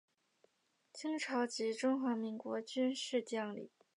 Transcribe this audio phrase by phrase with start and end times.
[0.91, 3.69] 清朝及中华民国军事将领。